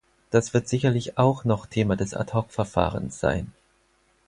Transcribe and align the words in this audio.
Das 0.31 0.55
wird 0.55 0.67
sicherlich 0.67 1.19
auch 1.19 1.45
noch 1.45 1.67
Thema 1.67 1.95
des 1.95 2.15
ad 2.15 2.33
hoc-Verfahrens 2.33 3.19
sein. 3.19 3.53